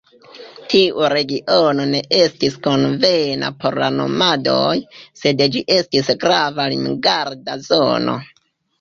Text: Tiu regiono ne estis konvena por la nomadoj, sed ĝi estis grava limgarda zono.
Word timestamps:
Tiu 0.73 1.03
regiono 1.13 1.85
ne 1.91 1.99
estis 2.21 2.57
konvena 2.69 3.53
por 3.61 3.79
la 3.83 3.91
nomadoj, 3.99 4.75
sed 5.23 5.47
ĝi 5.57 5.65
estis 5.79 6.13
grava 6.27 6.71
limgarda 6.77 7.63
zono. 7.73 8.23